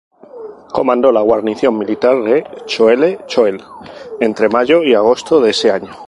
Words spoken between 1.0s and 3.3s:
la guarnición militar de Choele